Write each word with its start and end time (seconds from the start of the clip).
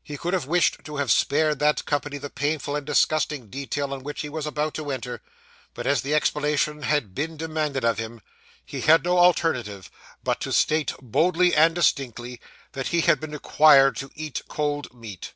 He 0.00 0.16
could 0.16 0.32
have 0.32 0.46
wished 0.46 0.84
to 0.84 0.98
have 0.98 1.10
spared 1.10 1.58
that 1.58 1.84
company 1.86 2.16
the 2.16 2.30
painful 2.30 2.76
and 2.76 2.86
disgusting 2.86 3.50
detail 3.50 3.92
on 3.92 4.04
which 4.04 4.20
he 4.20 4.28
was 4.28 4.46
about 4.46 4.74
to 4.74 4.92
enter, 4.92 5.20
but 5.74 5.88
as 5.88 6.02
the 6.02 6.14
explanation 6.14 6.82
had 6.82 7.16
been 7.16 7.36
demanded 7.36 7.84
of 7.84 7.98
him, 7.98 8.20
he 8.64 8.82
had 8.82 9.02
no 9.02 9.18
alternative 9.18 9.90
but 10.22 10.40
to 10.42 10.52
state, 10.52 10.92
boldly 11.02 11.52
and 11.52 11.74
distinctly, 11.74 12.40
that 12.74 12.86
he 12.94 13.00
had 13.00 13.18
been 13.18 13.32
required 13.32 13.96
to 13.96 14.10
eat 14.14 14.42
cold 14.46 14.94
meat. 14.94 15.32